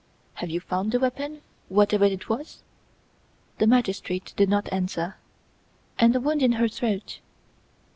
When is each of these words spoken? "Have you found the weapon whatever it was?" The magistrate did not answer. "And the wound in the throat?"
"Have 0.41 0.49
you 0.49 0.59
found 0.59 0.91
the 0.91 0.99
weapon 0.99 1.43
whatever 1.69 2.05
it 2.05 2.27
was?" 2.27 2.63
The 3.59 3.67
magistrate 3.67 4.33
did 4.35 4.49
not 4.49 4.73
answer. 4.73 5.17
"And 5.99 6.15
the 6.15 6.19
wound 6.19 6.41
in 6.41 6.59
the 6.59 6.67
throat?" 6.69 7.19